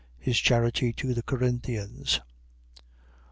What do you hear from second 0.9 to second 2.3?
to the Corinthians.